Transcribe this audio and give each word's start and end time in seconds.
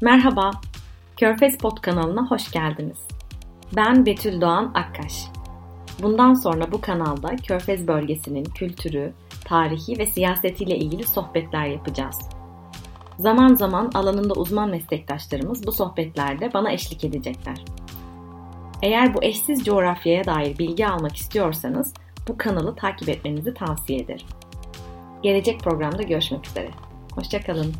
Merhaba, 0.00 0.50
Körfez 1.16 1.58
Pod 1.58 1.80
kanalına 1.80 2.30
hoş 2.30 2.50
geldiniz. 2.50 2.98
Ben 3.76 4.06
Betül 4.06 4.40
Doğan 4.40 4.72
Akkaş. 4.74 5.24
Bundan 6.02 6.34
sonra 6.34 6.72
bu 6.72 6.80
kanalda 6.80 7.36
Körfez 7.36 7.88
bölgesinin 7.88 8.44
kültürü, 8.44 9.12
tarihi 9.44 9.98
ve 9.98 10.06
siyasetiyle 10.06 10.76
ilgili 10.76 11.06
sohbetler 11.06 11.66
yapacağız. 11.66 12.18
Zaman 13.18 13.54
zaman 13.54 13.90
alanında 13.94 14.34
uzman 14.34 14.70
meslektaşlarımız 14.70 15.66
bu 15.66 15.72
sohbetlerde 15.72 16.52
bana 16.54 16.72
eşlik 16.72 17.04
edecekler. 17.04 17.64
Eğer 18.82 19.14
bu 19.14 19.24
eşsiz 19.24 19.64
coğrafyaya 19.64 20.24
dair 20.24 20.58
bilgi 20.58 20.88
almak 20.88 21.16
istiyorsanız 21.16 21.94
bu 22.28 22.38
kanalı 22.38 22.76
takip 22.76 23.08
etmenizi 23.08 23.54
tavsiye 23.54 23.98
ederim. 23.98 24.26
Gelecek 25.22 25.60
programda 25.60 26.02
görüşmek 26.02 26.46
üzere. 26.46 26.70
Hoşçakalın. 27.14 27.74